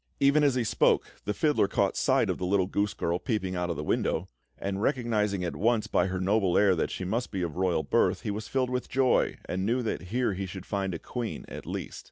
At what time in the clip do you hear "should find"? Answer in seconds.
10.47-10.95